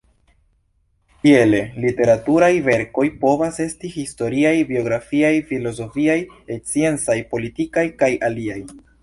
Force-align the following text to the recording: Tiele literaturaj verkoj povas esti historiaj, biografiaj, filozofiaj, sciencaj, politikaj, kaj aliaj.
Tiele 1.25 1.59
literaturaj 1.83 2.49
verkoj 2.67 3.05
povas 3.25 3.59
esti 3.67 3.91
historiaj, 3.97 4.55
biografiaj, 4.71 5.31
filozofiaj, 5.53 6.17
sciencaj, 6.57 7.19
politikaj, 7.37 7.87
kaj 8.03 8.13
aliaj. 8.31 8.59